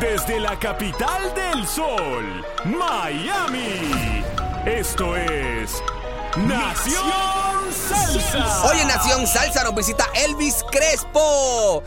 [0.00, 4.22] Desde la capital del sol, Miami.
[4.66, 5.70] Esto es
[6.36, 7.02] Nación
[7.88, 8.64] Salsa.
[8.66, 11.82] Hoy en Nación Salsa nos visita Elvis Crespo.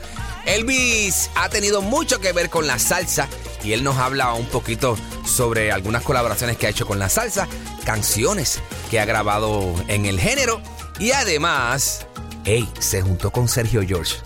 [0.46, 3.28] Elvis ha tenido mucho que ver con la salsa
[3.64, 7.48] y él nos habla un poquito sobre algunas colaboraciones que ha hecho con la salsa,
[7.84, 10.62] canciones que ha grabado en el género
[11.00, 12.06] y además,
[12.46, 14.18] hey, se juntó con Sergio George.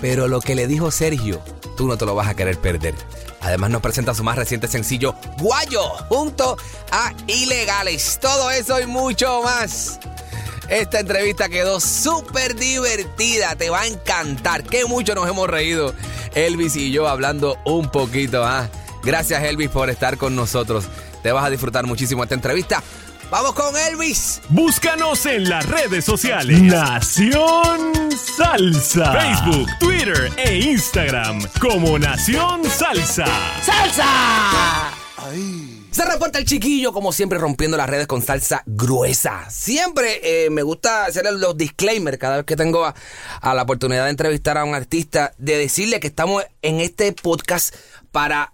[0.00, 1.40] Pero lo que le dijo Sergio,
[1.76, 2.94] tú no te lo vas a querer perder.
[3.44, 6.56] Además nos presenta su más reciente sencillo, Guayo, junto
[6.90, 8.18] a Ilegales.
[8.20, 10.00] Todo eso y mucho más.
[10.70, 14.64] Esta entrevista quedó súper divertida, te va a encantar.
[14.64, 15.94] Qué mucho nos hemos reído
[16.34, 18.42] Elvis y yo hablando un poquito.
[18.42, 18.70] ¿ah?
[19.02, 20.86] Gracias Elvis por estar con nosotros.
[21.22, 22.82] Te vas a disfrutar muchísimo esta entrevista.
[23.34, 24.40] Vamos con Elvis.
[24.48, 26.62] Búscanos en las redes sociales.
[26.62, 29.12] Nación Salsa.
[29.12, 33.26] Facebook, Twitter e Instagram como Nación Salsa.
[33.60, 34.94] ¡Salsa!
[35.90, 39.50] Se reporta el chiquillo, como siempre, rompiendo las redes con salsa gruesa.
[39.50, 42.94] Siempre eh, me gusta hacer los disclaimers cada vez que tengo a,
[43.40, 47.74] a la oportunidad de entrevistar a un artista, de decirle que estamos en este podcast
[48.12, 48.53] para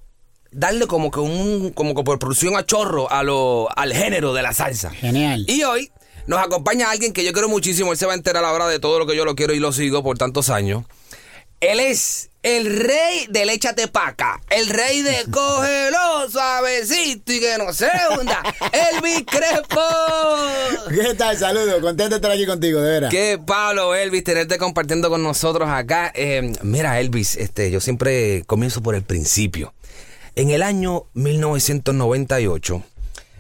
[0.53, 4.43] darle como que un, como que por producción a chorro a lo, al género de
[4.43, 4.91] la salsa.
[4.91, 5.45] Genial.
[5.49, 5.91] Y hoy
[6.27, 7.93] nos acompaña alguien que yo quiero muchísimo.
[7.93, 9.73] Él se va a enterar ahora de todo lo que yo lo quiero y lo
[9.73, 10.85] sigo por tantos años.
[11.61, 14.41] Él es el rey del échate paca.
[14.49, 18.43] El rey de cógelo suavecito y que no se hunda.
[18.73, 19.81] Elvis Crespo.
[20.89, 21.37] ¿Qué tal?
[21.37, 23.11] Saludos, contento de estar aquí contigo, de veras.
[23.11, 26.11] Qué Pablo, Elvis, tenerte compartiendo con nosotros acá.
[26.15, 29.75] Eh, mira, Elvis, este, yo siempre comienzo por el principio.
[30.37, 32.83] En el año 1998,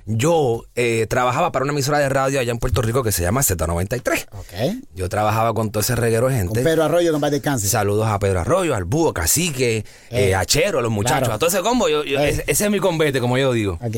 [0.06, 3.42] yo eh, trabajaba para una emisora de radio allá en Puerto Rico que se llama
[3.42, 4.26] Z93.
[4.32, 4.84] Ok.
[4.94, 6.54] Yo trabajaba con todo ese reguero de gente.
[6.54, 7.68] Con Pedro Arroyo, con descanse.
[7.68, 9.84] Saludos a Pedro Arroyo, al Búho, Cacique, Eh,
[10.30, 11.34] eh, a Chero, a los muchachos, claro.
[11.34, 11.88] a todo ese combo.
[11.88, 12.30] Yo- yo- Eh.
[12.30, 13.78] ese, ese es mi convete, como yo digo.
[13.82, 13.96] Ok.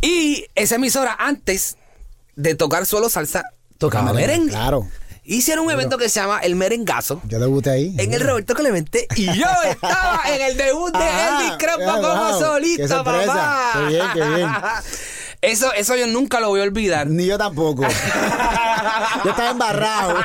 [0.00, 1.76] Y esa emisora, antes
[2.36, 3.44] de tocar solo salsa,
[3.78, 4.50] tocaba merengue.
[4.50, 4.86] claro.
[5.28, 7.20] Hicieron un evento que se llama El Merengazo.
[7.24, 7.94] Yo debuté ahí.
[7.98, 13.02] En el Roberto Clemente y yo estaba en el debut de Elvis Crespo como solista,
[13.02, 13.72] papá.
[13.74, 14.48] Qué bien, qué bien.
[15.42, 17.06] Eso, eso yo nunca lo voy a olvidar.
[17.06, 17.82] Ni yo tampoco.
[19.24, 20.16] yo estaba embarrado.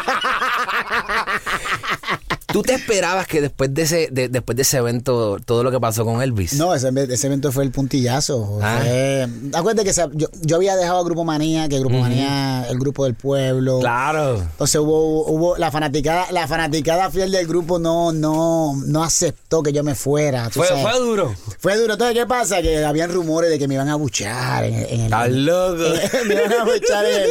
[2.54, 5.80] ¿Tú te esperabas que después de ese, de- después de ese evento, todo lo que
[5.80, 6.54] pasó con Elvis?
[6.54, 8.60] No, ese, ese evento fue el puntillazo.
[8.62, 8.80] Ah.
[8.82, 13.06] Fue- acuérdate que yo, yo había dejado a Grupo Manía, que Grupo Manía, el grupo
[13.06, 13.80] del pueblo.
[13.80, 14.38] Claro.
[14.42, 19.74] Entonces hubo, hubo la fanaticada, la fanaticada fiel del grupo no, no, no aceptó que
[19.74, 20.50] yo me fuera.
[20.50, 21.34] Fue, fue duro.
[21.60, 21.94] Fue duro.
[21.94, 22.62] Entonces, ¿qué pasa?
[22.62, 25.02] Que habían rumores de que me iban a buchar en, en el.
[25.06, 25.84] Estás loco.
[26.28, 27.30] me iban a buchar en el,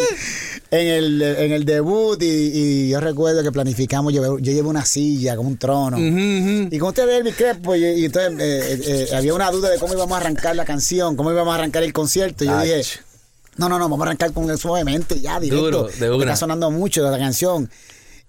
[0.71, 2.23] en el, en el debut.
[2.23, 5.99] Y, y yo recuerdo que planificamos, yo, yo llevé una silla como un trono.
[5.99, 9.69] Y con usted ve Elvis Crespo, y, y entonces eh, eh, eh, había una duda
[9.71, 12.45] de cómo íbamos a arrancar la canción, cómo íbamos a arrancar el concierto.
[12.45, 12.65] Y yo Ach.
[12.65, 13.01] dije.
[13.57, 15.65] No, no, no, vamos a arrancar con suavemente, ya, directo.
[15.65, 16.25] Duro, de una.
[16.25, 17.69] Está sonando mucho la canción.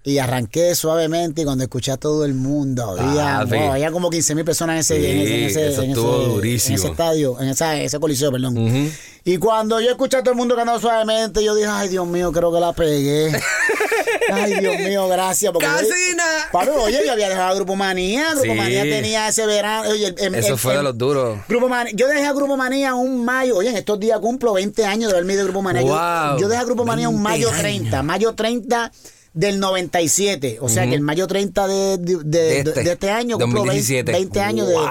[0.04, 4.34] Y arranqué suavemente y cuando escuché a todo el mundo, había, wow, había como 15
[4.34, 6.74] mil personas en ese, Sí, en ese, en ese- eso en estuvo ese- durísimo.
[6.76, 8.90] en ese estadio, en esa, ese coliseo, perdón.
[9.24, 12.32] Y cuando yo escuché a todo el mundo cantando suavemente, yo dije, ay Dios mío,
[12.32, 13.30] creo que la pegué.
[14.32, 15.52] ay Dios mío, gracias.
[15.52, 16.48] Porque Casi yo- nada.
[16.50, 18.30] Pablo, oye, yo había dejado a Grupo Manía.
[18.32, 18.54] Grupo Sí.
[18.58, 19.88] Manía tenía ese verano.
[19.88, 21.38] Oye, el- el- Eso el- fue de los duros.
[21.48, 23.56] Grupo Manía, yo dejé a Grupo Manía un mayo.
[23.56, 25.82] Oye, en estos días cumplo 20 años de haberme ido a Grupo Manía.
[25.82, 27.60] Yo- Wow, yo, dejé a Grupo Manía un 20 mayo años.
[27.60, 28.02] 30.
[28.02, 28.90] Mayo 30
[29.34, 30.58] del 97.
[30.60, 34.12] O sea que el mayo 30 de, de, de- este, de este año cumplo 2017.
[34.12, 34.84] 20, 20 años de, Wow.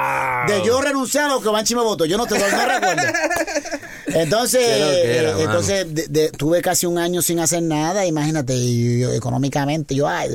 [0.47, 2.05] de yo renunciar a lo que Banchi me votó.
[2.05, 3.03] Yo no te no recuerdo.
[4.07, 8.05] Entonces, loquera, eh, entonces tuve casi un año sin hacer nada.
[8.05, 10.29] Imagínate, y yo, económicamente, yo, ay,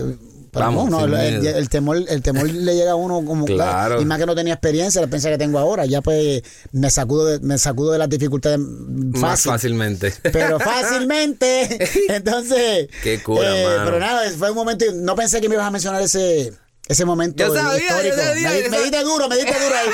[0.57, 4.01] Pero Vamos, no, sin no, el, temor, el temor le llega a uno como Claro.
[4.01, 6.43] y más que no tenía experiencia, la experiencia que tengo ahora, ya pues
[6.73, 9.53] me sacudo de, me sacudo de las dificultades Más fácil.
[9.53, 10.15] fácilmente.
[10.33, 11.79] Pero fácilmente.
[12.09, 12.89] Entonces.
[13.03, 13.67] Qué cura, eh.
[13.85, 14.85] Pero nada, fue un momento.
[14.95, 16.53] No pensé que me ibas a mencionar ese,
[16.89, 18.17] ese momento Yo sabía, histórico.
[18.17, 19.89] yo sabía, me, yo me diste duro, me diste duro ahí.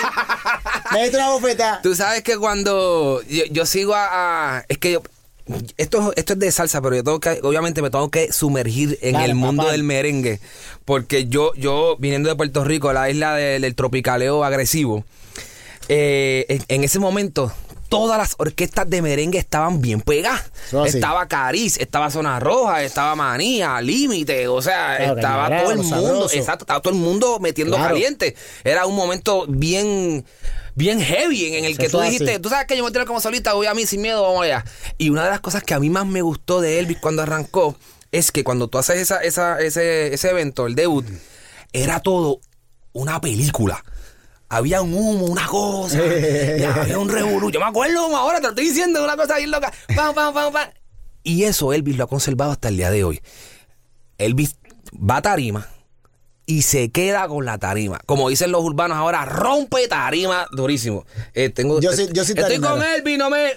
[0.92, 1.80] me diste una bofeta.
[1.82, 5.02] Tú sabes que cuando yo, yo sigo a, a- Es que yo.
[5.76, 9.10] Esto, esto es de salsa, pero yo tengo que, obviamente me tengo que sumergir en
[9.10, 9.72] Claro, el mundo papá.
[9.72, 10.40] del merengue.
[10.84, 15.04] Porque yo, yo, viniendo de Puerto Rico, la isla de- del tropicaleo agresivo,
[15.88, 17.52] eh, en, en ese momento
[17.88, 20.50] todas las orquestas de merengue estaban bien pegadas.
[20.86, 26.28] Estaba Cariz, estaba Zona Roja, estaba Manía, Límite, o sea, Claro, estaba todo el mundo,
[26.32, 27.92] exacto, estaba todo el mundo metiendo Claro.
[27.94, 28.34] caliente.
[28.64, 30.24] Era un momento bien
[30.74, 33.52] bien heavy en, el que tú dijiste, tú sabes que yo me tiro como solita,
[33.54, 34.64] voy a mí sin miedo, vamos allá.
[34.98, 37.76] Y una de las cosas que a mí más me gustó de Elvis cuando arrancó
[38.10, 41.06] es que cuando tú haces esa, esa, ese, ese evento, el debut,
[41.72, 42.40] era todo
[42.92, 43.82] una película.
[44.48, 45.98] Había un humo, una cosa,
[46.76, 47.50] había un revolú.
[47.50, 49.72] Yo me acuerdo como ahora, te lo estoy diciendo, una cosa bien loca.
[49.94, 50.68] Pam, pam, pam, pam.
[51.22, 53.20] Y eso Elvis lo ha conservado hasta el día de hoy.
[54.18, 54.56] Elvis
[54.92, 55.71] va a tarima
[56.52, 57.98] y se queda con la tarima.
[58.04, 61.06] Como dicen los urbanos ahora, rompe tarima durísimo.
[61.32, 63.52] Eh, tengo, Yo sí- yo sí estoy con Elvis, no me,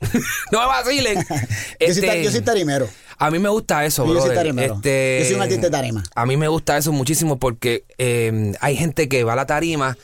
[0.50, 1.14] no me vacilen.
[1.20, 1.38] Yo, soy,
[1.78, 2.88] Este, yo soy tarimero.
[3.18, 4.74] a mí me gusta eso, Yo soy tarimero.
[4.74, 6.02] Este, Yo soy un artista de tarima.
[6.14, 9.96] A mí me gusta eso muchísimo porque eh, hay gente que va a la tarima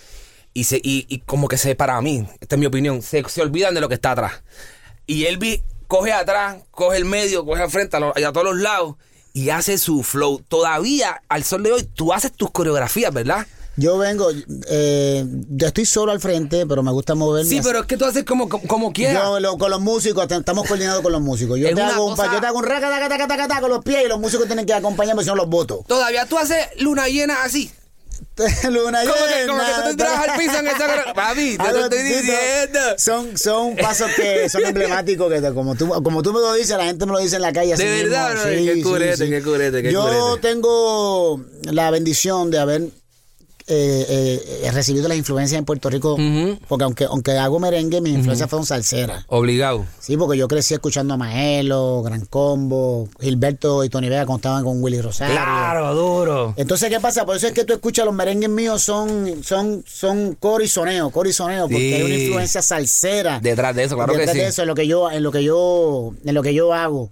[0.54, 3.42] y, se, y, y como que se, para mí, esta es mi opinión, se, se
[3.42, 4.42] olvidan de lo que está atrás.
[5.06, 8.94] Y Elvis coge atrás, coge el medio, coge al frente, a, a todos los lados
[9.36, 10.40] y hace su flow.
[10.48, 13.46] Todavía, al sol de hoy, tú haces tus coreografías, ¿verdad?
[13.76, 14.30] Yo vengo,
[14.70, 17.50] eh, yo estoy solo al frente, pero me gusta moverme.
[17.50, 19.22] Sí, pero es que tú haces como, como, como quieras.
[19.22, 21.58] Yo lo- con los músicos, estamos coordinados con los músicos.
[21.58, 23.68] Yo te, hago un, pa- cosa- yo te hago un raca, taca, taca, taca, con
[23.68, 25.84] los pies y los músicos tienen que acompañarme, si no los voto.
[25.86, 27.70] Todavía tú haces luna llena así.
[28.70, 31.72] Luna Como que, como que llena, tú te tiras al piso en esa Papi, te
[31.72, 32.80] lo estoy diciendo.
[32.98, 36.76] Son, son pasos que son emblemáticos que te- como tú, como tú me lo dices,
[36.76, 37.72] la gente me lo dice en la calle.
[37.74, 38.10] así De mismo.
[38.10, 40.48] verdad, bro, qué curete, qué curete, qué Yo curete.
[40.48, 42.82] tengo la bendición de haber
[43.68, 46.16] eh, eh, recibido las influencias en Puerto Rico,
[46.68, 49.24] porque aunque, aunque hago merengue, mis influencias fueron salseras.
[49.28, 49.84] Obligado.
[49.98, 54.64] Sí, porque yo crecí escuchando a Maelo, Gran Combo, Gilberto y Tony Vega cuando estaban
[54.64, 55.94] con Willy Rosario.
[55.94, 56.54] duro.
[56.56, 57.24] Entonces, ¿qué pasa?
[57.26, 61.10] Por eso es que tú escuchas los merengues míos son, son, son coro y soneo,
[61.10, 61.94] coro y soneo, porque Sí.
[61.94, 63.40] hay una influencia salsera.
[63.40, 64.40] Detrás de eso, claro que Detrás sí.
[64.42, 67.10] de eso, en lo que yo, en lo que yo, en lo que yo hago.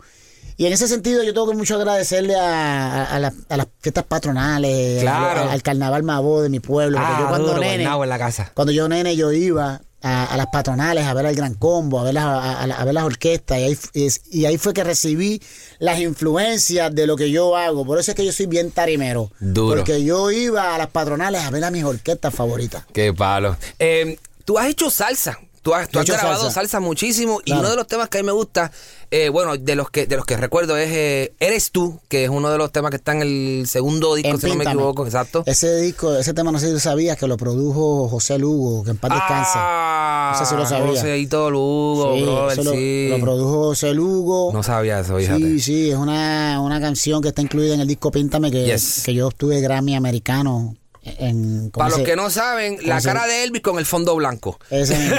[0.56, 3.66] Y en ese sentido yo tengo que mucho agradecerle a, a- a las- a las
[3.80, 5.42] fiestas patronales, Claro.
[5.42, 6.96] al, al carnaval Mabó de mi pueblo.
[6.98, 8.52] Porque Ah, yo cuando duro, nene, en la casa.
[8.54, 12.12] cuando yo nene yo iba a, las patronales a ver al Gran Combo, a ver
[12.14, 14.08] las, a, ver las orquestas y ahí, y
[14.42, 15.40] y ahí fue que recibí
[15.78, 17.84] las influencias de lo que yo hago.
[17.86, 19.30] Por eso es que yo soy bien tarimero.
[19.40, 19.76] Duro.
[19.78, 22.84] Porque yo iba a las patronales a ver a mis orquestas favoritas.
[22.92, 23.56] Qué palo.
[23.78, 25.38] Eh, tú has hecho salsa.
[25.64, 26.54] Tú has, tú has grabado salsa.
[26.60, 26.80] salsa.
[26.80, 27.40] muchísimo.
[27.40, 27.60] Y Claro.
[27.62, 28.70] uno de los temas que a mí me gusta,
[29.10, 32.30] eh, bueno, de los que de los que recuerdo es eh, Eres tú, que es
[32.30, 35.06] uno de los temas que está en el segundo disco, En si no me equivoco,
[35.06, 35.42] exacto.
[35.46, 38.90] Ese disco, ese tema no sé si tú sabías que lo produjo José Lugo, que
[38.90, 39.52] en paz descanse.
[39.56, 40.86] Ah, No sé si lo sabía.
[40.86, 43.08] Joseito Lugo, Sí, brother, lo, sí.
[43.08, 44.50] lo produjo José Lugo.
[44.52, 45.40] No sabía eso, fíjate.
[45.40, 49.02] Sí, sí, es una, una canción que está incluida en el disco Píntame que, Yes.
[49.04, 53.26] que yo obtuve Grammy americano en ¿cómo Para los que no saben, la se- cara
[53.26, 54.58] de Elvis con el fondo blanco.
[54.70, 55.16] Ese mismo.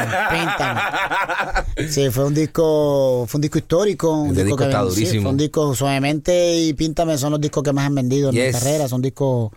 [1.89, 4.11] Sí, fue un disco, fue un disco histórico.
[4.11, 5.21] Un disco que está sí, durísimo.
[5.23, 8.41] fue un disco suavemente y Píntame son los discos que más han vendido en mi
[8.41, 8.53] Yes.
[8.57, 8.87] carrera.
[8.87, 9.51] Son discos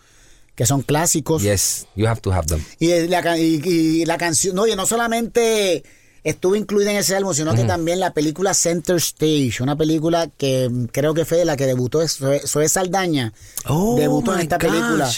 [0.54, 1.42] que son clásicos.
[1.42, 2.62] Yes, you have to have them.
[2.78, 5.84] Y la, ca- y, y la canción, no, y no solamente
[6.24, 10.68] estuvo incluida en ese álbum, sino que también la película Center Stage, una película que
[10.68, 13.32] mm, creo que fue de la que debutó Zoe Saldaña,
[13.66, 15.08] Oh, debutó en esta película.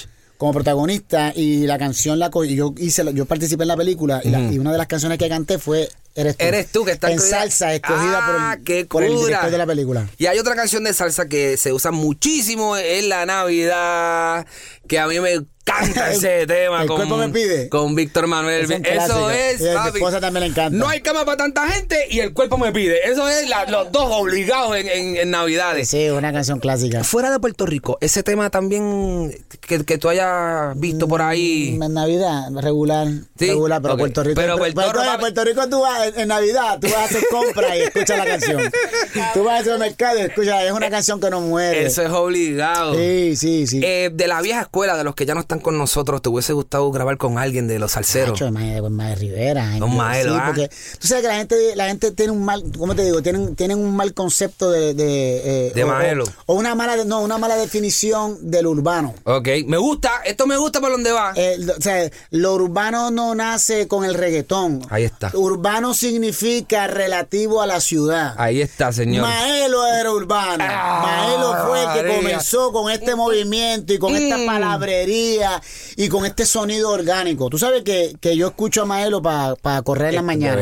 [0.40, 4.30] Como protagonista y la canción la y yo hice yo participé en la película y,
[4.30, 6.44] la- y una de las canciones que canté fue Eres tú.
[6.44, 9.58] Eres tú que está en incluida- salsa escogida Ah, por, el, por el director de
[9.58, 10.08] la película.
[10.18, 14.44] Y hay otra canción de salsa que se usa muchísimo en la Navidad,
[14.90, 16.82] que a mí me encanta ese tema.
[16.82, 17.68] El cuerpo me pide.
[17.68, 18.62] Con Víctor Manuel.
[18.64, 20.76] Es Eso es, a mi esposa también le encanta.
[20.76, 23.08] No hay cama para tanta gente y el cuerpo me pide.
[23.08, 25.88] Eso es la- los dos obligados en, en- en Navidades.
[25.88, 27.04] Sí, una canción clásica.
[27.04, 31.76] Fuera de Puerto Rico, ese tema también que, que tú hayas visto por ahí.
[31.78, 33.06] Mm, En Navidad, regular.
[33.38, 34.00] Sí, Regular, pero ok.
[34.00, 34.40] Puerto Rico.
[34.40, 37.04] Pero Puerto, Puerto Rico- en Puerto Rico tú vas, en, en Navidad, tú vas a
[37.04, 38.60] hacer compras y escuchas la canción.
[39.34, 41.84] Tú vas al mercado y escuchas, es una canción que no muere.
[41.86, 42.94] Eso es obligado.
[42.96, 43.80] Sí, sí, sí.
[43.84, 44.79] Eh, de la vieja escuela.
[44.80, 47.68] Escuela, de los que ya no están con nosotros, te hubiese gustado grabar con alguien
[47.68, 48.30] de los salseros?
[48.40, 49.76] Macho, Mae- pues, Mae Rivera.
[49.78, 50.44] Don Sí, Maelo, ¿ah?
[50.46, 50.68] porque
[50.98, 53.20] tú sabes que la gente, la gente tiene un mal, ¿cómo te digo?
[53.22, 56.24] Tienen, tienen un mal concepto de, de, eh, De o- Maelo.
[56.46, 59.14] O, una mala, no, una mala definición del urbano.
[59.24, 61.32] Ok, me gusta, esto me gusta por donde va.
[61.36, 64.80] Eh, lo- o sea, lo urbano no nace con el reggaetón.
[64.88, 65.30] Ahí está.
[65.34, 68.34] Urbano significa relativo a la ciudad.
[68.38, 69.22] Ahí está, señor.
[69.26, 70.64] Maelo era urbano.
[70.66, 74.46] Ah, Maelo fue el que comenzó con este movimiento y con esta Mm.
[74.78, 75.60] Palabrería
[75.96, 77.48] y con este sonido orgánico.
[77.50, 80.52] Tú sabes que, que yo escucho a Maelo para correr en la mañana.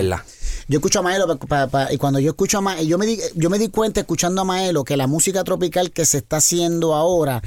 [0.71, 3.07] Yo escucho a Maelo pa- pa- pa- y cuando yo escucho a Maelo, yo me
[3.07, 6.37] di, yo me di cuenta escuchando a Maelo que la música tropical que se está
[6.39, 7.41] haciendo ahora,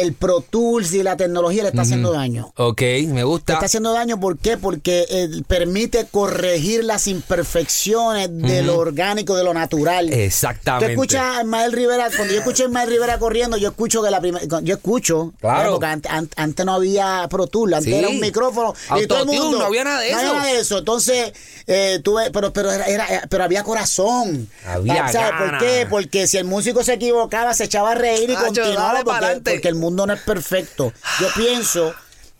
[0.00, 2.52] el Pro Tools y la tecnología le está haciendo daño.
[2.56, 3.54] Ok, me Le gusta.
[3.54, 4.56] está haciendo daño, ¿por qué?
[4.56, 10.12] Porque eh, permite corregir las imperfecciones de lo orgánico, de lo natural.
[10.12, 10.86] Exactamente.
[10.86, 14.10] Tú escuchas a Ismael Rivera, cuando yo escucho a Ismael Rivera corriendo, yo escucho que
[14.10, 15.72] la primera, yo escucho, Claro.
[15.72, 17.98] porque antes, an- antes no había Pro Tool, antes Sí.
[17.98, 19.58] era un micrófono y todo el mundo.
[19.58, 20.36] no había nada de No había eso.
[20.38, 20.78] nada de eso.
[20.78, 21.32] Entonces,
[21.66, 24.48] eh, tuve, pero, pero, era, era- pero había corazón.
[24.66, 25.86] Había ¿Sabes por qué?
[25.88, 29.74] Porque si el músico se equivocaba, se echaba a reír y continuaba porque, porque el
[29.86, 30.92] mundo no es perfecto.
[31.20, 31.92] Yo pienso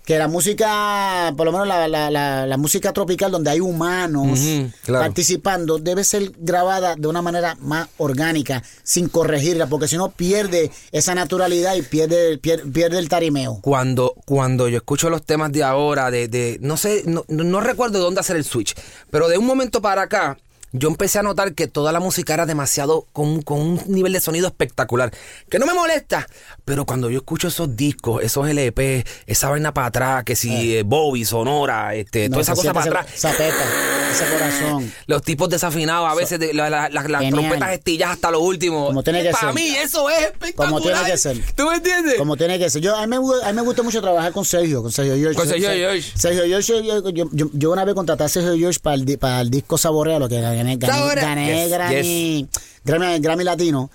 [0.05, 4.39] que la música, por lo menos la, la- la- la música tropical donde hay humanos
[4.85, 5.05] claro.
[5.05, 10.71] participando, debe ser grabada de una manera más orgánica, sin corregirla, porque si no pierde
[10.93, 13.59] esa naturalidad y pierde, pier- pierde, el tarimeo.
[13.63, 17.99] Cuando, cuando yo escucho los temas de ahora, de, de no sé, no, no- recuerdo
[17.99, 18.77] de dónde hacer el switch,
[19.11, 20.39] pero de un momento para acá,
[20.73, 24.13] yo empecé a notar que toda la música era demasiado, con, un- con un nivel
[24.13, 25.11] de sonido espectacular,
[25.49, 26.27] que no me molesta,
[26.65, 30.83] pero cuando yo escucho esos discos, esos LP, esa vaina para atrás, que si eh,
[30.83, 33.07] Bobby, Sonora, este, toda esa cosa para atrás.
[33.15, 33.65] Esa peta,
[34.13, 34.93] ese corazón.
[35.07, 38.87] Los tipos desafinados, a veces de- la- la- la- las trompetas estillas hasta lo último.
[38.87, 39.55] Como tiene que Para ser.
[39.55, 40.71] mí eso es espectacular.
[40.71, 41.41] Como tiene que ser.
[41.55, 42.15] ¿Tú me entiendes?
[42.17, 42.83] Como tiene que ser.
[42.83, 45.37] Yo, a, mí a mí me gusta mucho trabajar con Sergio, con Sergio George.
[45.39, 46.13] Con Sergio Ser- George.
[46.17, 49.41] Sergio George, yo, yo, yo- yo una vez contraté a Sergio George para el, para
[49.41, 51.23] el disco Saborea, lo que gané, gané, Saborea.
[51.23, 52.49] gané Yes, Grammy,
[52.85, 53.91] Grammy, Grammy Latino.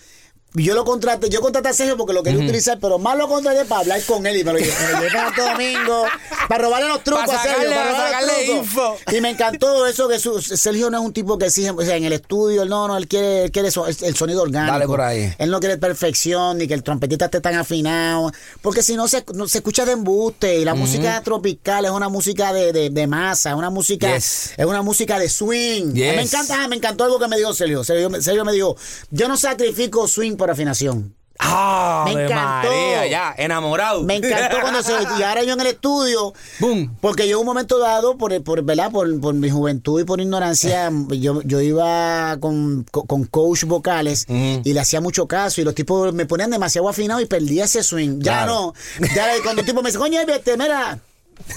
[0.53, 3.63] Yo lo contraté, yo contraté a Sergio porque lo quería utilizar, pero más lo contraté
[3.65, 6.03] para hablar con él y me lo para Santo Domingo,
[6.49, 8.65] para robarle los trucos Para a Sergio, para para robarle trucos.
[8.65, 8.97] info.
[9.13, 11.95] Y me encantó eso que su- Sergio no es un tipo que exige, o sea,
[11.95, 14.73] en el estudio, él no, no, él quiere, él quiere el sonido orgánico.
[14.73, 15.33] Dale por ahí.
[15.37, 18.31] Él no quiere perfección, ni que el trompetista esté tan afinado,
[18.61, 20.59] porque si no se, no- se escucha de embuste.
[20.59, 24.51] Y la música tropical es una música de, de, de masa, es una música, Yes.
[24.57, 25.93] es una música de swing.
[25.93, 26.15] Yes.
[26.17, 27.83] Me encanta, me encantó algo que me dijo Sergio.
[27.85, 28.75] Sergio, Sergio me dijo,
[29.11, 31.13] yo no sacrifico swing por afinación.
[31.43, 32.67] Ah, Me encantó.
[32.69, 34.01] María, ya, enamorado.
[34.03, 34.93] Me encantó cuando se.
[35.19, 36.33] Y ahora yo en el estudio.
[36.59, 36.97] Boom.
[36.99, 38.91] Porque yo en un momento dado, por, por, ¿verdad?
[38.91, 44.73] Por, por mi juventud y por ignorancia, yo, yo iba con, con, coach vocales y
[44.73, 45.61] le hacía mucho caso.
[45.61, 48.19] Y los tipos me ponían demasiado afinado y perdía ese swing.
[48.19, 48.73] Ya Claro.
[48.99, 49.07] no.
[49.15, 50.99] Ya cuando el tipo me dice, coño, este, mira.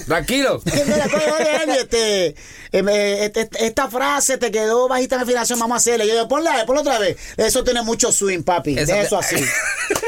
[0.06, 0.60] Tranquilo.
[1.68, 2.34] Este,
[3.60, 6.04] esta frase te quedó bajita en afinación, vamos a hacerla.
[6.04, 7.16] Y yo digo, ponla, ponla otra vez.
[7.36, 8.76] Eso tiene mucho swing, papi.
[8.78, 9.36] Eso de te- eso así.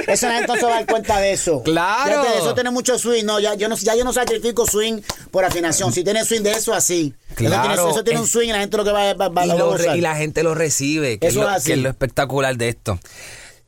[0.07, 1.63] Eso la gente se va a dar cuenta de eso.
[1.65, 2.23] Claro.
[2.39, 3.25] Eso tiene mucho swing.
[3.25, 5.01] No, ya yo no, ya yo no sacrifico swing
[5.33, 5.93] por afinación.
[5.93, 7.13] Si tiene swing de eso así.
[7.31, 7.91] Eso tiene, Claro.
[7.91, 9.97] eso tiene un swing y la gente lo que va, va, va- y, lo re-
[9.97, 11.67] y la gente lo recibe, que, es Eso lo, es así.
[11.67, 13.01] que es lo espectacular de esto.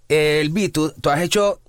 [0.08, 1.60] El beat, tú, tú has hecho,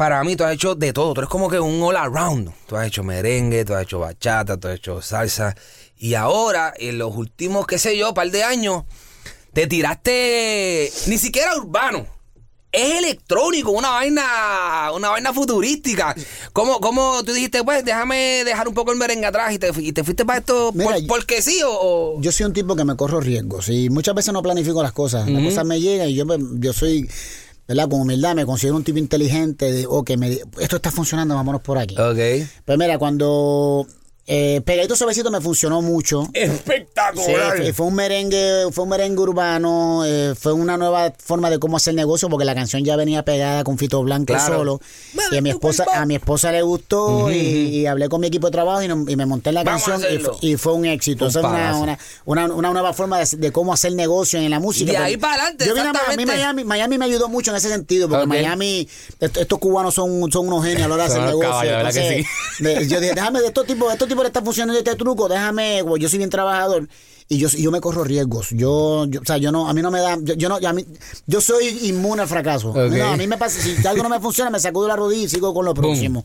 [0.00, 1.12] para mí, tú has hecho de todo.
[1.12, 2.50] Tú eres como que un all around.
[2.66, 5.54] Tú has hecho merengue, tú has hecho bachata, tú has hecho salsa.
[5.98, 8.84] Y ahora, en los últimos, qué sé yo, par de años,
[9.52, 12.06] te tiraste ni siquiera urbano.
[12.72, 16.14] Es electrónico, una vaina, una vaina futurística.
[16.54, 19.92] ¿Cómo, cómo tú dijiste, pues, déjame dejar un poco el merengue atrás y te, y
[19.92, 22.84] te fuiste para esto Mira, por- porque sí o, o- Yo soy un tipo que
[22.84, 25.28] me corro riesgos y muchas veces no planifico las cosas.
[25.28, 27.10] Las cosas me llegan y yo, me- yo soy,
[27.70, 27.88] ¿verdad?
[27.88, 31.78] Con humildad me considero un tipo inteligente de, ok, me, esto está funcionando, vámonos por
[31.78, 31.94] aquí.
[31.96, 32.48] Ok.
[32.64, 33.86] Pues mira, cuando
[34.32, 36.22] eh, Pegadito Suavecito me funcionó mucho.
[36.32, 37.56] Sí, Espectacular.
[37.56, 41.76] fue, fue un merengue, fue un merengue urbano, eh, fue una nueva forma de cómo
[41.76, 44.56] hacer negocio porque la canción ya venía pegada con Fito Blanco Claro.
[44.58, 44.80] solo.
[45.32, 48.46] Y a mi esposa, a mi esposa le gustó y, y hablé con mi equipo
[48.46, 50.72] de trabajo y, no- y me monté en la Vamos canción y fue, y fue
[50.74, 51.24] un éxito.
[51.24, 54.48] Un Esa es una, una, una, una nueva forma de, de cómo hacer negocio en
[54.48, 54.92] la música.
[54.92, 56.24] De Porque ahí para adelante, Yo vine a, mí.
[56.26, 58.26] Miami, Miami me ayudó mucho en ese sentido porque.
[58.26, 61.50] Miami, est- estos cubanos son, son unos genios a la hora de hacer negocio.
[61.50, 62.28] caballos, ¿verdad que Entonces,
[62.60, 66.08] de- yo dije, déjame, de estos tipos, estos tipos está funcionando este truco, déjame, yo
[66.08, 66.88] soy bien trabajador
[67.28, 68.48] y yo, yo me corro riesgos.
[68.50, 70.72] Yo, yo, o sea, yo no, a mí no me da, yo, yo no, a
[70.72, 70.84] mí,
[71.26, 72.72] yo soy inmune al fracaso.
[72.98, 75.28] No, a mí me pasa, si algo no me funciona, me sacudo la rodilla y
[75.28, 76.24] sigo con lo próximo.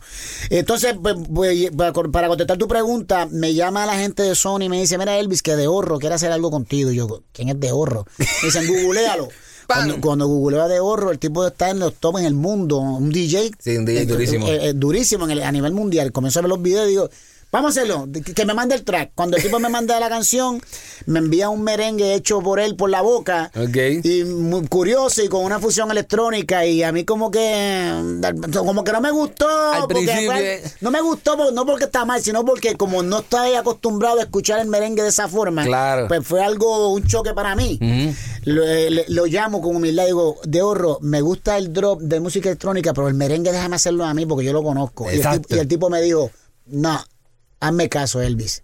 [0.50, 1.70] Entonces, pues, pues,
[2.12, 5.42] para contestar tu pregunta, me llama la gente de Sony y me dice, mira Elvis,
[5.44, 6.90] que de horro quiere hacer algo contigo.
[6.92, 8.06] Y yo, ¿quién es de horro?
[8.18, 9.28] Me dicen, googlealo.
[9.68, 13.10] Cuando, cuando googleo de Horro, el tipo está en los top en el mundo, un
[13.10, 13.50] DJ.
[13.58, 14.48] Sí, un DJ eh, durísimo.
[14.48, 16.12] eh, eh, durísimo en el- a nivel mundial.
[16.12, 17.10] Comienzo a ver los videos y digo,
[17.56, 19.12] vamos a hacerlo, que me mande el track.
[19.16, 20.62] Cuando el tipo me manda la canción,
[21.06, 23.52] me envía un merengue hecho por él por la boca.
[23.56, 23.78] Ok.
[24.04, 26.66] Y muy curioso y con una fusión electrónica.
[26.66, 28.20] Y a mí como que
[28.54, 29.48] como que no me gustó.
[29.72, 30.64] Al porque, principio, eh.
[30.82, 34.60] no me gustó, no porque está mal, sino porque como no estoy acostumbrado a escuchar
[34.60, 36.08] el merengue de esa forma, Claro.
[36.08, 37.80] pues fue algo, un choque para mí.
[38.46, 42.02] lo, eh, le- lo llamo con humildad y digo, de horror, me gusta el drop
[42.02, 45.10] de música electrónica, pero el merengue déjame hacerlo a mí porque yo lo conozco.
[45.10, 46.30] El, y el tipo me dijo,
[46.68, 47.00] no,
[47.60, 48.62] hazme caso, Elvis.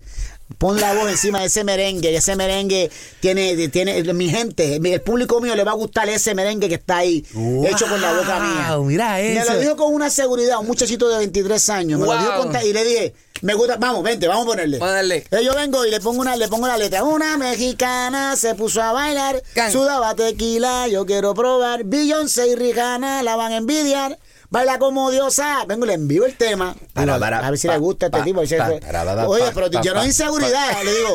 [0.58, 5.02] Pon la voz encima de ese merengue, y ese merengue tiene, tiene mi gente, el
[5.02, 7.26] público mío le va a gustar ese merengue que está ahí,
[7.66, 8.76] hecho con la boca mía.
[8.76, 12.34] Wow, Me lo dijo con una seguridad, un muchachito de 23 años, me lo dijo
[12.44, 12.52] Wow.
[12.52, 14.78] con y le dije, me gusta, vamos, vente, vamos a ponerle.
[14.78, 15.26] Darle.
[15.32, 17.04] Eh, Yo vengo y le pongo una, le pongo la letra.
[17.04, 19.72] Una mexicana se puso a bailar, Can.
[19.72, 21.86] sudaba tequila, yo quiero probar.
[21.86, 24.20] Beyoncé y Rihanna la van a envidiar.
[24.52, 25.66] Baila como diosa.
[25.66, 26.76] Vengo y le envío el tema.
[26.94, 28.42] Para, Digo, para, a ver si pa, le gusta a este pa, tipo.
[28.42, 30.78] Pa, Oye, pero yo no hay inseguridad.
[30.84, 31.10] Le digo,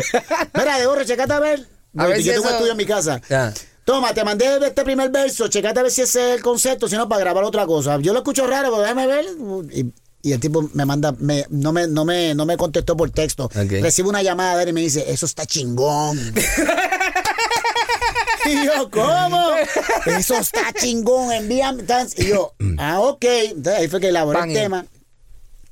[0.55, 1.69] mira, de gorro, checate a ver.
[1.99, 3.21] A ver yo si tengo eso- estudio en mi casa.
[3.85, 6.97] Toma, te mandé este primer verso, checate a ver si ese es el concepto, si
[6.97, 7.99] no, para grabar otra cosa.
[8.01, 9.27] Yo lo escucho raro, pero déjame ver.
[9.71, 13.11] Y, y el tipo me manda, me, no, me, no, me, no me contestó por
[13.11, 13.45] texto.
[13.45, 13.55] Ok.
[13.83, 16.19] Recibo una llamada de él y me dice, eso está chingón.
[18.47, 19.51] y yo, ¿cómo?
[20.07, 21.85] Eso está chingón, envíame.
[22.17, 23.25] Y yo, ah, ok.
[23.25, 24.51] Entonces ahí fue que elaboré Pan.
[24.51, 24.87] el tema.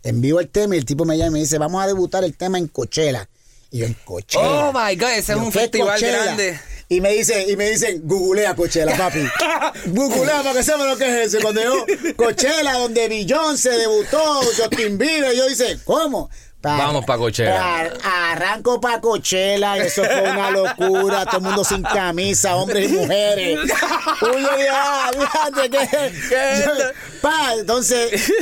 [0.03, 2.37] Envío el tema y el tipo me llama y me dice, vamos a debutar el
[2.37, 3.29] tema en Coachella.
[3.71, 4.45] Y yo, en Coachella.
[4.45, 6.25] Oh my God, ese es un ¿qué festival Coachella?
[6.25, 6.61] grande.
[6.89, 9.21] Y me dice, y me dicen, googlea Coachella, papi.
[9.87, 11.43] googlea para que sepa lo que es ese.
[11.43, 16.29] Cuando yo, Coachella, donde Beyoncé debutó, Justin Bieber, yo dice, ¿cómo?
[16.65, 17.93] Vamos pa' Coachella.
[18.03, 23.59] arranco para Coachella, eso fue una locura, todo el mundo sin camisa, hombres y mujeres.
[24.23, 25.89] Uy, ah, fíjate que...
[27.21, 28.33] Pa, entonces,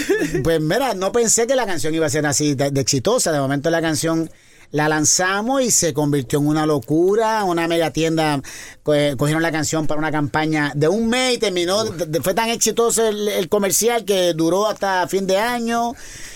[0.43, 3.33] pues mira, no pensé que la canción iba a ser así de, de exitosa.
[3.33, 4.31] De momento la canción
[4.73, 7.45] la lanzamos y se convirtió en una locura.
[7.45, 8.41] Una mega tienda
[8.83, 11.85] co- cogieron la canción para una campaña de un mes y terminó.
[12.23, 15.93] fue tan exitoso el, el comercial que duró hasta fin de año.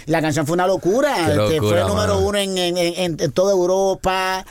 [0.07, 1.17] La canción fue una locura.
[1.45, 4.45] Este, fue el número uno en, en- en- en toda Europa.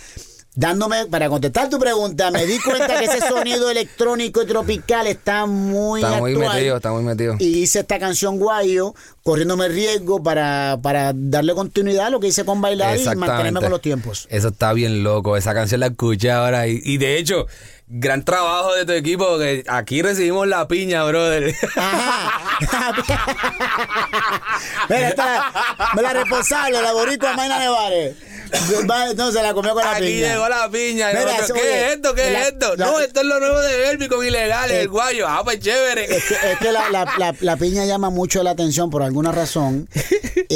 [0.58, 5.46] Dándome, para contestar tu pregunta, me di cuenta que ese sonido electrónico y tropical está
[5.46, 7.36] muy Está muy metido, está muy metido.
[7.40, 12.46] y hice esta canción Guayo, corriéndome riesgo para, para darle continuidad a lo que hice
[12.46, 14.28] con bailar y mantenerme con los tiempos.
[14.30, 15.36] Eso está bien loco.
[15.36, 16.68] Esa canción la escuché ahora.
[16.68, 17.48] Y, y de hecho,
[17.88, 19.38] gran trabajo de tu equipo.
[19.38, 21.54] Que aquí recibimos la piña, brother.
[21.76, 22.32] Ajá.
[24.90, 25.52] Mira, esta,
[25.96, 28.16] me la responsable, la boricua Mayna Nevares.
[29.16, 30.34] No, se la comió con la Aquí piña.
[30.34, 31.08] llegó la piña.
[31.10, 32.14] Mira, nosotros, eso, ¿Qué oye, es esto?
[32.16, 32.76] ¿Qué la- es esto?
[32.76, 35.26] la- no, esto es lo nuevo de Elvi con ilegales, Eh, el guayo.
[35.28, 36.04] Ah, pues chévere.
[36.16, 39.88] Es que, es que la, la- piña llama mucho la atención por alguna razón.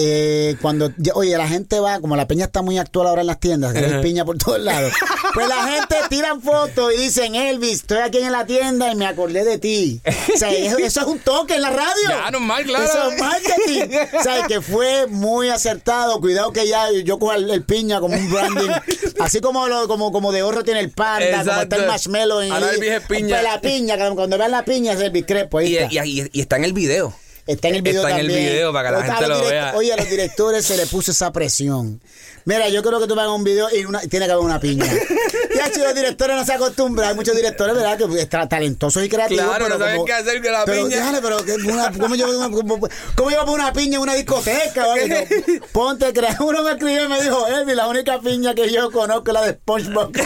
[0.01, 3.39] Eh, cuando, oye, la gente va, como la piña está muy actual ahora en las
[3.39, 4.93] tiendas, que hay piña por todos lados.
[5.33, 9.07] Pues la gente tiran fotos y dicen, Elvis, estoy aquí en la tienda y me
[9.07, 9.99] acordé de ti.
[10.33, 12.07] O sea, eso, eso es un toque en la radio.
[12.07, 12.85] Ya, normal, claro.
[12.85, 13.97] Eso es marketing.
[14.19, 16.19] O sea, que fue muy acertado.
[16.21, 18.69] Cuidado que ya yo cojo el, el piña como un branding.
[19.19, 22.51] Así como, lo, como, como de horro tiene el panda, como está el marshmallow en
[22.51, 23.41] Ahora Elvis es piña.
[23.41, 25.57] La piña, cuando vean la piña es Elvis Crespo.
[25.59, 26.05] Ahí Y, está.
[26.05, 27.13] y- y- y está en el video.
[27.47, 28.51] Está en el video Está en el también.
[28.53, 29.73] video para que la gente los lo vea.
[29.75, 31.99] Oye, a los directores se le puso esa presión.
[32.45, 34.59] Mira, yo creo que tú me hagas un video y una- tiene que haber una
[34.59, 34.85] piña.
[35.69, 37.09] Ya, si los directores no se acostumbran.
[37.09, 37.97] Hay muchos directores, ¿verdad?
[37.97, 39.45] Que pues, tra- talentosos y creativos.
[39.45, 40.97] Claro, pero no saben qué hacer con la pero, piña.
[40.97, 42.79] déjale, pero que una- ¿cómo, yo, cómo,
[43.15, 44.83] cómo yo una piña en una discoteca?
[44.93, 45.07] algo?
[45.47, 46.37] Yo, Ponte, crea.
[46.39, 49.41] Uno me escribió y me dijo, Elvi, la única piña que yo conozco es la
[49.43, 50.11] de SpongeBob.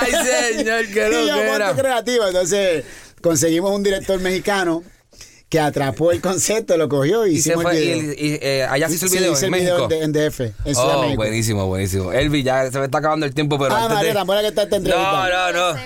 [0.00, 2.26] Ay, señor, qué y yo, ponte creativo.
[2.26, 2.84] Entonces,
[3.22, 4.82] conseguimos un director mexicano
[5.54, 8.12] que atrapó el concepto, lo cogió y, Y se fue, el video.
[8.18, 10.02] y, eh, allá se hizo el Sí, video hice en el video México.
[10.04, 11.16] en, DF, en Oh, México.
[11.16, 12.12] buenísimo, buenísimo.
[12.12, 14.14] Elvi, ya se me está acabando el tiempo, pero Ah, antes María, de...
[14.16, 15.28] tan buena que está esta entrevista.
[15.30, 15.80] No, no, no.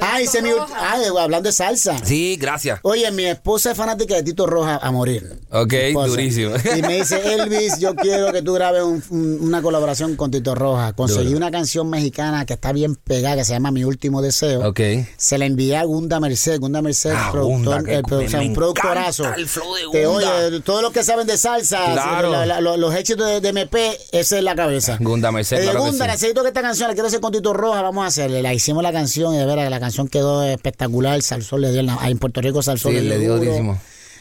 [0.00, 0.50] Ah, hice mi...
[0.50, 1.96] Ah, hablando de salsa.
[2.04, 2.80] Sí, gracias.
[2.82, 5.40] Oye, mi esposa es fanática de Tito Roja a morir.
[5.50, 5.72] Ok,
[6.06, 6.54] durísimo.
[6.76, 10.54] Y me dice, Elvis, yo quiero que tú grabes un- un- una colaboración con Tito
[10.54, 10.92] Roja.
[10.92, 11.38] Conseguí Duro.
[11.38, 14.68] una canción mexicana que está bien pegada, que se llama Mi Último Deseo.
[14.68, 14.80] Ok.
[15.16, 16.60] Se la envié a Gunda Merced.
[16.60, 19.32] Gunda Merced, Ah, productor, Gunda, eh, pro- o sea, me un productorazo.
[19.34, 20.34] el flow de Que, Gunda.
[20.46, 22.30] oye, todos los que saben de salsa, Claro.
[22.30, 24.96] la- la- lo- los éxitos de, de MP, esa es la cabeza.
[25.00, 26.10] Gunda Merced, dije, claro que Gunda, sí.
[26.12, 28.42] necesito que esta canción la quiero hacer con Tito Roja, vamos a hacerle.
[28.42, 31.20] La hicimos la canción y de veras la canción quedó espectacular.
[31.22, 33.44] Salsón le dio, en la- en Puerto Rico Salsón Sí, le dio duro.
[33.44, 33.80] durísimo.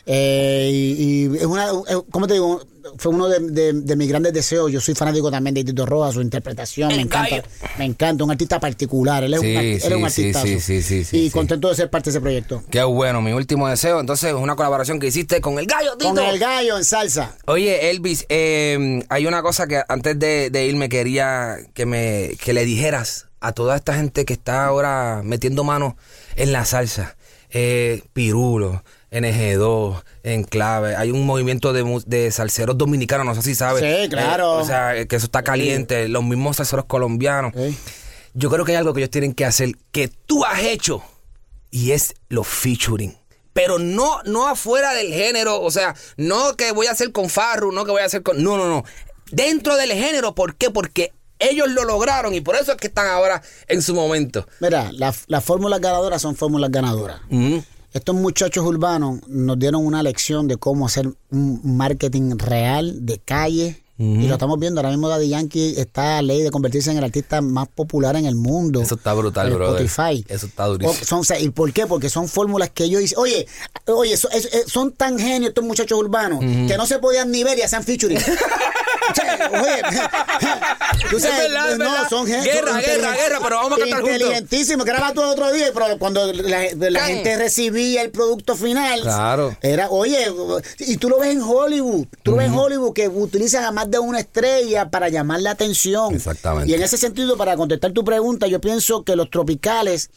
[0.10, 2.62] Eh, y, y es una, es- ¿cómo te digo?
[3.00, 4.72] fue uno de, de- de mis grandes deseos.
[4.72, 6.90] Yo soy fanático también de Tito Rojas, su interpretación.
[6.92, 7.30] El me encanta.
[7.32, 7.44] gallo.
[7.78, 9.26] Me encanta, un artista particular.
[9.26, 10.48] Él es Sí, un, él es un sí, sí, artistazo.
[10.48, 11.30] sí, sí, sí, sí, y sí.
[11.32, 12.64] contento de ser parte de ese proyecto.
[12.72, 14.00] Qué bueno, mi último deseo.
[14.00, 16.14] Entonces, una colaboración que hiciste con el gallo, Tito.
[16.16, 17.36] Con el gallo en salsa.
[17.46, 22.54] Oye, Elvis, eh, hay una cosa que antes de, de irme quería que me que
[22.54, 25.96] le dijeras a toda esta gente que está ahora metiendo mano
[26.36, 27.16] en la salsa.
[27.50, 30.98] Eh, Pirulo, NG2, Enclave.
[30.98, 33.82] Hay un movimiento de, de salseros dominicanos, no sé si sabes.
[33.82, 34.60] Sí, claro.
[34.60, 36.10] Eh, o sea, que eso está caliente.
[36.10, 37.54] Los mismos salseros colombianos.
[37.56, 37.78] Sí.
[38.34, 41.02] Yo creo que hay algo que ellos tienen que hacer que tú has hecho
[41.72, 43.16] y es los featuring.
[43.54, 47.72] Pero no, no afuera del género, o sea, no que voy a hacer con Farru,
[47.72, 48.44] no que voy a hacer con...
[48.44, 48.84] No, no, no.
[49.32, 50.70] Dentro del género, ¿por qué?
[50.70, 54.48] Porque ellos lo lograron y por eso es que están ahora en su momento.
[54.60, 57.20] Mira, la- las fórmulas ganadoras son fórmulas ganadoras.
[57.94, 63.84] Estos muchachos urbanos nos dieron una lección de cómo hacer un marketing real de calle.
[64.00, 64.80] Y lo estamos viendo.
[64.80, 68.28] Ahora mismo Daddy Yankee está a ley de convertirse en el artista más popular en
[68.28, 68.80] el mundo.
[68.80, 69.84] Eso está brutal, en brother.
[69.88, 70.24] Spotify.
[70.30, 70.92] Eso está durísimo.
[71.02, 71.88] O- son- o sea, ¿Y por qué?
[71.88, 73.18] Porque son fórmulas que ellos dicen.
[73.18, 73.48] Oye,
[73.88, 77.44] oye, so- es- es- son tan genios estos muchachos urbanos que no se podían ni
[77.44, 78.20] ver y hacían featuring.
[79.62, 79.82] Oye,
[81.10, 82.10] tú sabes, Es verdad, no, verdad.
[82.10, 84.16] son gen- Guerra, son guerra, guerra, pero vamos a cantar juntos.
[84.20, 89.02] Inteligentísimo, que era tú el otro día, pero cuando la, gente recibía el producto final,
[89.02, 89.56] Claro.
[89.62, 90.28] era, oye,
[90.80, 93.90] y tú lo ves en Hollywood, tú lo ves en Hollywood que utilizan a más
[93.90, 96.14] de una estrella para llamar la atención.
[96.16, 96.70] Exactamente.
[96.70, 100.10] Y en ese sentido, para contestar tu pregunta, yo pienso que los tropicales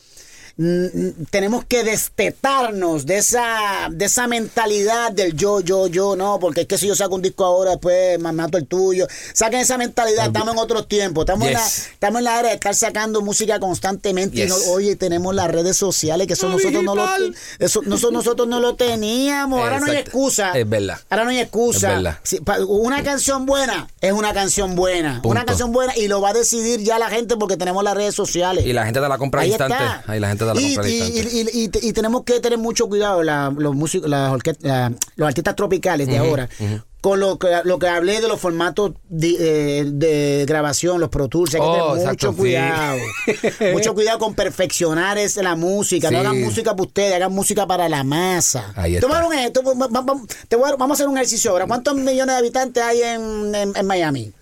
[1.31, 6.66] tenemos que destetarnos de esa de esa mentalidad del yo, yo, yo, no, porque es
[6.66, 9.07] que si yo saco un disco ahora, después me mato el tuyo.
[9.33, 12.55] Saquen esa mentalidad, estamos en otros tiempos, estamos, en, la, estamos en la era de
[12.55, 14.37] estar sacando música constantemente.
[14.37, 14.49] Y Yes.
[14.51, 17.05] no- oye, tenemos las redes sociales, que eso nosotros no lo,
[17.59, 19.61] eso, nosotros, nosotros no lo teníamos.
[19.61, 20.53] Ahora no hay excusa.
[20.53, 20.99] Es verdad.
[21.09, 21.88] Ahora no hay excusa.
[21.90, 22.18] Es verdad.
[22.23, 25.14] Si- una canción buena es una canción buena.
[25.23, 25.29] Punto.
[25.31, 28.14] Una canción buena y lo va a decidir ya la gente porque tenemos las redes
[28.14, 28.66] sociales.
[28.66, 29.75] Y la gente te la compra Ahí instante.
[29.75, 30.05] está.
[30.07, 34.32] Ahí la gente te la y, tenemos que tener mucho cuidado, la- los, músicos, las
[34.60, 36.48] la- los artistas tropicales de ahora.
[37.00, 39.36] Con lo que, lo que hablé de los formatos de,
[39.80, 42.38] eh, de grabación, los Pro Tools, hay que Oh, tener exacto, mucho sí.
[42.38, 42.98] cuidado.
[43.72, 46.10] mucho cuidado con perfeccionar es la música.
[46.10, 48.74] No hagan música para ustedes, hagan música para la masa.
[48.76, 49.06] Ahí está.
[49.46, 49.62] esto,
[50.48, 51.66] te voy a- vamos a hacer un ejercicio ahora.
[51.66, 54.32] ¿Cuántos millones de habitantes hay en, en- en Miami?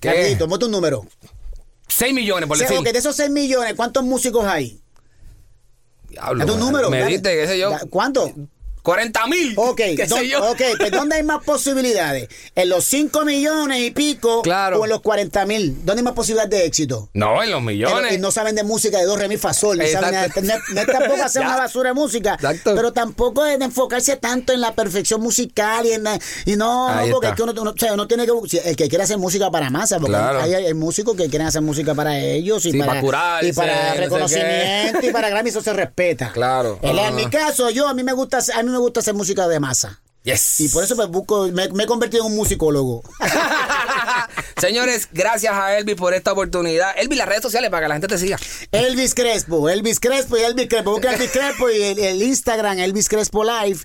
[0.00, 0.36] ¿Qué?
[0.48, 1.04] Monta un número.
[1.88, 2.76] 6 millones, por decir.
[2.78, 4.78] ok, de esos 6 millones, ¿cuántos músicos hay?
[6.20, 6.90] Diablo, un número.
[6.90, 7.12] Me dale.
[7.12, 7.70] diste, qué sé yo.
[7.70, 8.32] Da- ¿Cuánto?
[8.86, 9.52] 40 mil.
[9.56, 10.48] Ok, qué don- sé yo.
[10.48, 12.28] ok, pues ¿dónde hay más posibilidades?
[12.54, 14.80] ¿En los 5 millones y pico Claro.
[14.80, 15.74] o en los 40 mil?
[15.84, 17.08] ¿Dónde hay más posibilidades de éxito?
[17.12, 18.12] No, en los millones.
[18.12, 19.78] Y no saben de música de do, re, mi, fa, sol.
[19.78, 22.34] No, saben no, no es tampoco hacer una basura de música.
[22.34, 22.74] Exacto.
[22.76, 26.88] Pero tampoco es de enfocarse tanto en la perfección musical y en la- y no,
[26.88, 28.32] Ahí no, porque es que uno, uno- o sea, uno tiene que
[28.64, 30.40] el que quiere hacer música para masa, porque Claro.
[30.42, 33.52] hay, hay músicos que quieren hacer música para ellos y Sí, para, para curarse, y
[33.52, 34.00] para no sé qué.
[34.02, 36.30] reconocimiento y para Grammy eso se respeta.
[36.32, 36.78] Claro.
[36.82, 39.60] En, mi caso, yo a mí me gusta a mí me gusta hacer música de
[39.60, 40.00] masa.
[40.22, 40.60] Yes.
[40.60, 43.02] Y por eso pues busco, me, me he convertido en un musicólogo.
[44.60, 46.90] Señores, gracias a Elvis por esta oportunidad.
[46.96, 48.38] Elvis, las redes sociales para que la gente te siga.
[48.72, 50.92] Elvis Crespo, Elvis Crespo y Elvis Crespo.
[50.92, 53.80] Busca Elvis Crespo y el, el Instagram, Elvis Crespo Live,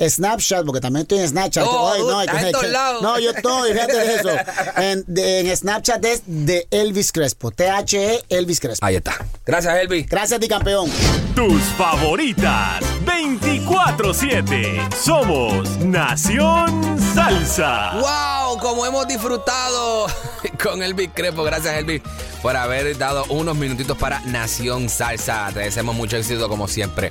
[0.00, 1.64] Snapchat, porque también estoy en Snapchat.
[1.66, 3.02] Oh, Ay, dude, hay estás en todos lados.
[3.02, 4.30] no, yo estoy, fíjate de eso.
[4.76, 8.84] En, de- en Snapchat es de Elvis Crespo, T-H-E Elvis Crespo.
[8.84, 9.16] Ahí está.
[9.44, 10.06] Gracias, Elvis.
[10.08, 10.90] Gracias a ti, campeón.
[11.34, 14.92] Tus favoritas 24-7.
[14.94, 17.92] Somos Nación Salsa.
[17.94, 18.58] ¡Wow!
[18.58, 20.06] Como hemos disfrutado
[20.62, 21.44] con Elvis Crepo.
[21.44, 22.02] Gracias, Elvis,
[22.42, 25.50] por haber dado unos minutitos para Nación Salsa.
[25.54, 27.10] Te deseamos mucho éxito como siempre.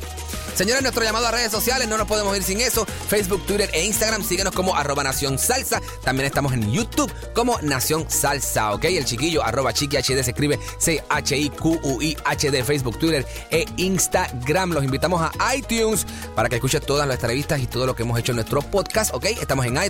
[0.55, 2.85] Señores, nuestro llamado a redes sociales, no nos podemos ir sin eso.
[2.85, 5.81] Facebook, Twitter e Instagram, síguenos como arroba Nación Salsa.
[6.01, 8.85] También estamos en YouTube como Nación Salsa, ¿ok?
[8.85, 14.71] El chiquillo, arroba chiqui HD, se escribe C-H-I-Q-U-I-H-D, Facebook, Twitter e Instagram.
[14.71, 18.17] Los invitamos a iTunes para que escuchen todas nuestras entrevistas y todo lo que hemos
[18.17, 19.25] hecho en nuestro podcast, ¿ok?
[19.41, 19.85] Estamos en iTunes,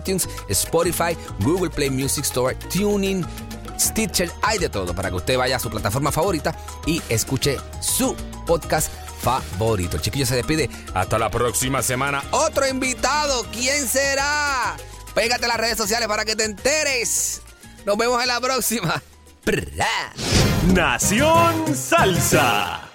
[0.49, 3.25] Spotify, Google Play Music Store, Tuning,
[3.79, 8.15] Stitcher, hay de todo para que usted vaya a su plataforma favorita y escuche su
[8.45, 8.91] podcast
[9.21, 9.97] favorito.
[9.97, 10.69] El chiquillo se despide.
[10.93, 12.23] Hasta la próxima semana.
[12.31, 14.75] Otro invitado, ¿quién será?
[15.13, 17.41] Pégate a las redes sociales para que te enteres.
[17.85, 19.01] Nos vemos en la próxima.
[20.73, 22.94] Nación Salsa.